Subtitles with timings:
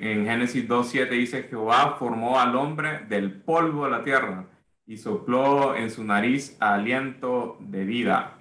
[0.00, 4.46] En Génesis 2.7 dice, Jehová formó al hombre del polvo de la tierra
[4.86, 8.38] y sopló en su nariz aliento de vida.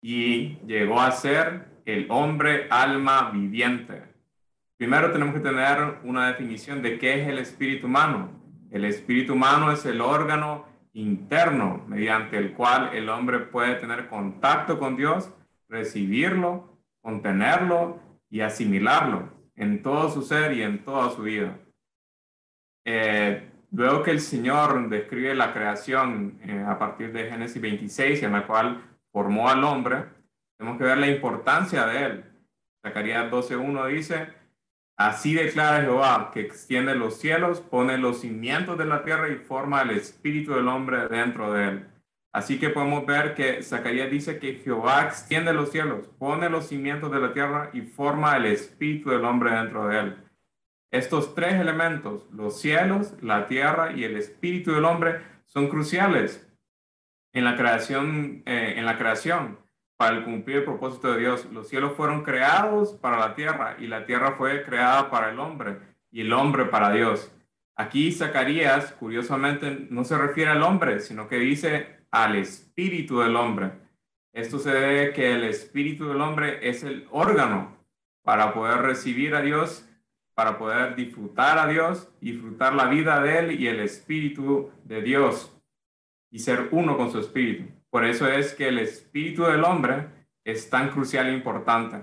[0.00, 4.02] Y llegó a ser el hombre alma viviente.
[4.76, 8.30] Primero tenemos que tener una definición de qué es el espíritu humano.
[8.70, 14.78] El espíritu humano es el órgano interno mediante el cual el hombre puede tener contacto
[14.78, 15.32] con Dios,
[15.68, 18.00] recibirlo, contenerlo
[18.30, 21.58] y asimilarlo en todo su ser y en toda su vida.
[22.86, 28.32] Eh, luego que el Señor describe la creación eh, a partir de Génesis 26, en
[28.32, 30.04] la cual formó al hombre,
[30.58, 32.24] tenemos que ver la importancia de él.
[32.84, 34.28] Zacarías 12.1 dice,
[34.96, 39.82] así declara Jehová que extiende los cielos, pone los cimientos de la tierra y forma
[39.82, 41.86] el espíritu del hombre dentro de él.
[42.34, 47.12] Así que podemos ver que Zacarías dice que Jehová extiende los cielos, pone los cimientos
[47.12, 50.16] de la tierra y forma el espíritu del hombre dentro de él.
[50.90, 56.44] Estos tres elementos, los cielos, la tierra y el espíritu del hombre, son cruciales
[57.32, 59.60] en la creación, eh, en la creación
[59.96, 61.46] para cumplir el propósito de Dios.
[61.52, 65.78] Los cielos fueron creados para la tierra y la tierra fue creada para el hombre
[66.10, 67.30] y el hombre para Dios.
[67.76, 73.72] Aquí Zacarías, curiosamente, no se refiere al hombre, sino que dice al espíritu del hombre.
[74.32, 77.76] Esto se debe que el espíritu del hombre es el órgano
[78.22, 79.88] para poder recibir a Dios,
[80.34, 85.60] para poder disfrutar a Dios, disfrutar la vida de Él y el espíritu de Dios
[86.30, 87.64] y ser uno con su espíritu.
[87.90, 90.06] Por eso es que el espíritu del hombre
[90.44, 92.00] es tan crucial e importante,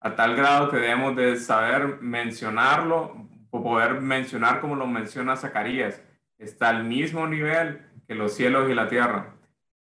[0.00, 6.02] a tal grado que debemos de saber mencionarlo, o poder mencionar como lo menciona Zacarías.
[6.38, 9.36] Está al mismo nivel que los cielos y la tierra.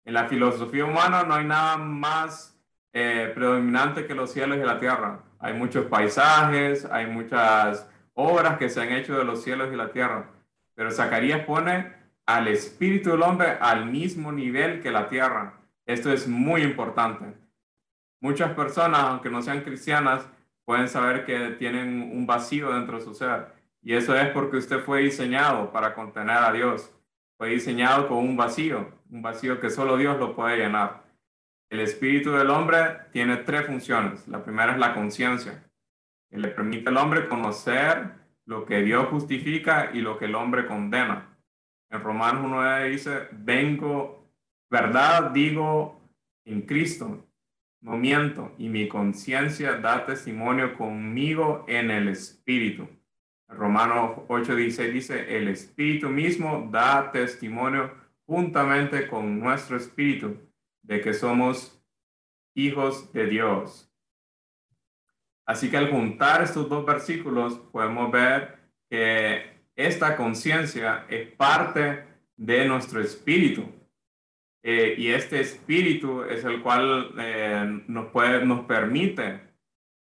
[0.06, 2.56] En la filosofía humana no hay nada más
[2.92, 5.24] eh, predominante que los cielos y la tierra.
[5.40, 9.90] Hay muchos paisajes, hay muchas obras que se han hecho de los cielos y la
[9.90, 10.30] tierra.
[10.76, 11.92] Pero Zacarías pone
[12.24, 15.54] al espíritu del hombre al mismo nivel que la tierra.
[15.84, 17.24] Esto es muy importante.
[18.20, 20.24] Muchas personas, aunque no sean cristianas,
[20.64, 23.48] pueden saber que tienen un vacío dentro de su ser.
[23.82, 26.92] Y eso es porque usted fue diseñado para contener a Dios.
[27.36, 31.04] Fue diseñado con un vacío un vacío que solo Dios lo puede llenar.
[31.68, 32.78] El espíritu del hombre
[33.12, 34.26] tiene tres funciones.
[34.28, 35.64] La primera es la conciencia,
[36.30, 38.12] que le permite al hombre conocer
[38.44, 41.36] lo que Dios justifica y lo que el hombre condena.
[41.90, 44.30] En Romanos 1.9 dice, vengo,
[44.70, 46.00] verdad digo
[46.44, 47.24] en Cristo,
[47.80, 52.88] no miento, y mi conciencia da testimonio conmigo en el Espíritu.
[53.48, 60.36] Romanos 8.16 dice, el Espíritu mismo da testimonio juntamente con nuestro espíritu
[60.82, 61.82] de que somos
[62.54, 63.90] hijos de Dios.
[65.46, 68.58] Así que al juntar estos dos versículos podemos ver
[68.90, 72.04] que esta conciencia es parte
[72.36, 73.72] de nuestro espíritu.
[74.62, 78.08] Eh, y este espíritu es el cual eh, nos,
[78.64, 79.40] permite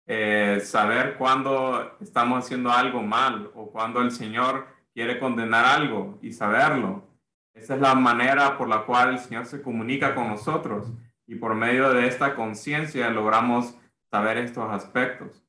[0.05, 6.31] eh, saber cuándo estamos haciendo algo mal o cuando el Señor quiere condenar algo y
[6.31, 7.10] saberlo.
[7.53, 10.91] Esa es la manera por la cual el Señor se comunica con nosotros
[11.27, 13.77] y por medio de esta conciencia logramos
[14.09, 15.43] saber estos aspectos.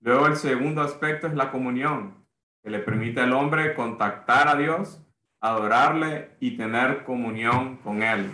[0.00, 2.26] Luego el segundo aspecto es la comunión,
[2.62, 5.02] que le permite al hombre contactar a Dios,
[5.40, 8.30] adorarle y tener comunión con Él.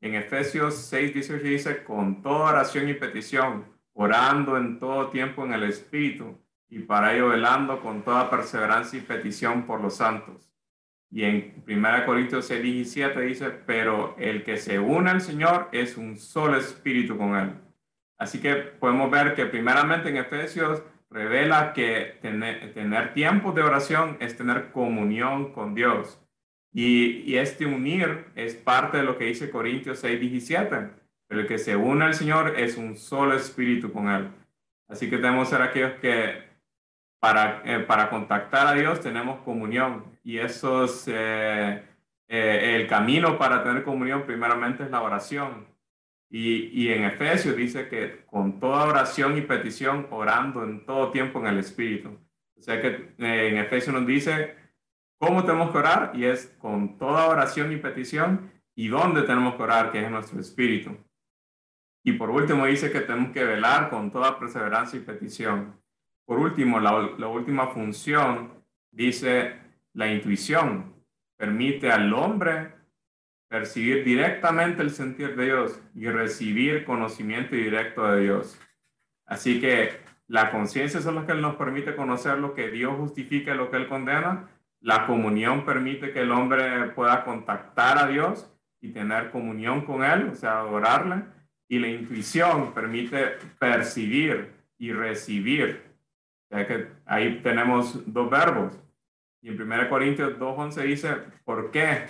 [0.00, 5.52] En Efesios 6, 18 dice, con toda oración y petición, orando en todo tiempo en
[5.52, 10.46] el Espíritu y para ello velando con toda perseverancia y petición por los santos
[11.10, 15.96] y en 1 Corintios 6, 17 dice, pero el que se une al Señor es
[15.96, 17.52] un solo espíritu con él.
[18.18, 24.16] Así que podemos ver que primeramente en Efesios revela que tener, tener tiempo de oración
[24.20, 26.20] es tener comunión con Dios.
[26.72, 30.90] Y, y, este unir es parte de lo que dice Corintios 6, 17.
[31.28, 34.28] Pero el que se une al Señor es un solo espíritu con Él.
[34.88, 36.45] Así que tenemos que ser aquellos que
[37.20, 41.82] para, eh, para contactar a Dios tenemos comunión y eso es eh,
[42.28, 45.66] eh, el camino para tener comunión primeramente es la oración.
[46.28, 51.38] Y, y, en Efesios dice que con toda oración y petición, orando en todo tiempo
[51.38, 52.18] en el Espíritu.
[52.58, 54.56] O sea que en Efesios nos dice
[55.18, 59.62] cómo tenemos que orar y es con toda oración y petición y dónde tenemos que
[59.62, 60.96] orar, que es nuestro Espíritu.
[62.04, 65.80] Y por último dice que tenemos que velar con toda perseverancia y petición.
[66.26, 68.52] Por último, la, última función
[68.90, 69.54] dice
[69.92, 70.92] la intuición.
[71.36, 72.72] Permite al hombre
[73.48, 78.60] percibir directamente el sentir de Dios y recibir conocimiento directo de Dios.
[79.24, 83.56] Así que La conciencia es lo que nos permite conocer lo que Dios justifica y
[83.56, 84.48] lo que Él condena.
[84.80, 90.28] La comunión permite que el hombre pueda contactar a Dios y tener comunión con Él,
[90.32, 91.22] o sea, adorarle.
[91.68, 95.86] Y la intuición permite percibir y recibir.
[96.48, 98.78] Sea que ahí tenemos dos verbos.
[99.42, 102.06] Y en 1 Corintios 2.11 dice, ¿por qué?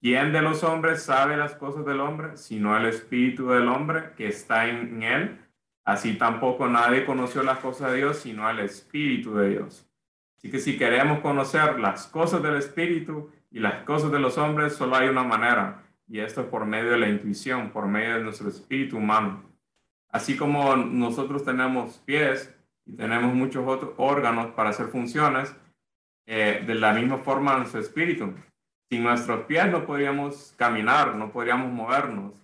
[0.00, 4.28] ¿Quién de los hombres sabe las cosas del hombre, sino el espíritu del hombre que
[4.28, 5.38] está en él?
[5.84, 9.88] Así tampoco nadie conoció las cosas de Dios, sino el espíritu de Dios.
[10.36, 14.74] Así que si queremos conocer las cosas del espíritu y las cosas de los hombres,
[14.74, 18.24] solo hay una manera, y esto es por medio de la intuición, por medio de
[18.24, 19.44] nuestro espíritu humano.
[20.08, 22.55] Así como nosotros tenemos pies
[22.86, 25.54] y tenemos muchos otros órganos para hacer funciones,
[26.26, 28.32] eh, de la misma forma nuestro espíritu.
[28.88, 32.34] Sin nuestros pies no podríamos caminar, no podríamos movernos.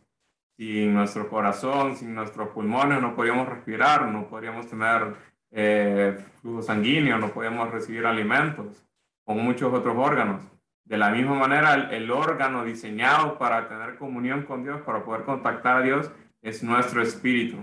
[0.58, 5.14] Sin nuestro corazón, sin nuestros pulmones no podríamos respirar, no podríamos tener
[5.50, 8.84] eh, flujo sanguíneo, no podríamos recibir alimentos,
[9.24, 10.42] como muchos otros órganos.
[10.84, 15.78] De la misma manera, el, órgano diseñado para tener comunión con Dios, para poder contactar
[15.78, 16.10] a Dios,
[16.42, 17.58] es nuestro espíritu.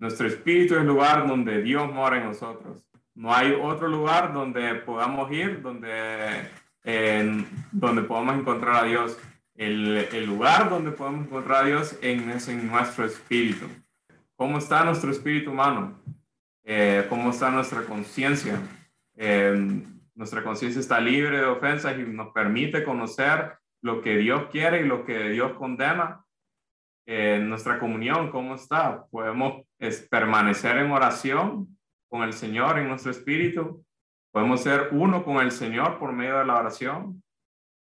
[0.00, 2.84] Nuestro espíritu es el lugar donde Dios mora en nosotros.
[3.14, 6.48] No hay otro lugar donde podamos ir, donde,
[7.70, 9.18] donde podamos encontrar a Dios.
[9.54, 13.66] El, el, lugar donde podemos encontrar a Dios en, es en nuestro espíritu.
[14.36, 16.00] ¿Cómo está nuestro espíritu humano?
[16.64, 18.58] Eh, ¿Cómo está nuestra conciencia?
[19.16, 19.82] Eh,
[20.14, 23.52] nuestra conciencia está libre de ofensas y nos permite conocer
[23.82, 26.24] lo que Dios quiere y lo que Dios condena.
[27.12, 29.04] Eh, nuestra comunión, ¿cómo está?
[29.10, 29.66] Podemos
[30.08, 31.76] permanecer en oración
[32.08, 33.84] con el Señor en nuestro espíritu.
[34.30, 37.20] Podemos ser uno con el Señor por medio de la oración.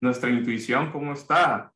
[0.01, 1.71] Nuestra intuición, ¿cómo está?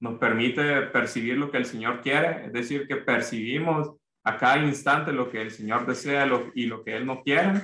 [0.00, 5.12] Nos permite percibir lo que el Señor quiere, es decir, que percibimos a cada instante
[5.12, 7.62] lo que el Señor desea y lo que Él no quiere.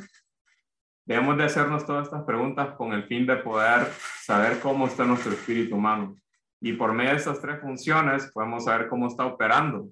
[1.05, 3.85] Debemos de hacernos todas estas preguntas con el fin de poder
[4.21, 6.22] saber cómo está nuestro espíritu humano.
[6.65, 9.91] Y por medio de estas tres funciones podemos saber cómo está operando.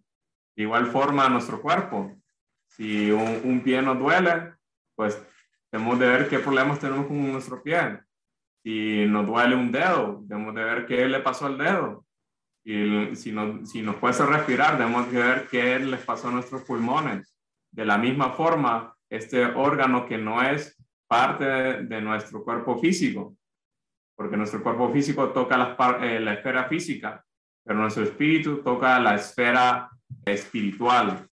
[0.57, 2.17] De igual forma nuestro cuerpo.
[2.69, 4.55] Si un, pie nos duele,
[4.95, 5.21] pues
[5.69, 7.99] tenemos de ver qué problemas tenemos con nuestro pie.
[8.63, 12.07] Si nos duele un dedo, debemos de ver qué le pasó al dedo.
[12.63, 16.63] Y si, no, si nos puede respirar, debemos de ver qué les pasó a nuestros
[16.63, 17.35] pulmones.
[17.73, 20.77] De la misma forma, este órgano que no es
[21.09, 23.35] parte de, nuestro cuerpo físico,
[24.21, 27.25] porque nuestro cuerpo físico toca la, eh, la esfera física,
[27.65, 29.89] pero nuestro espíritu toca la esfera
[30.27, 31.27] espiritual.